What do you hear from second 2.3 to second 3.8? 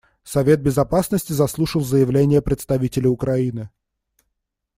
представителя Украины.